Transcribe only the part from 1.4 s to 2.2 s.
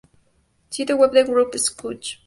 Schunk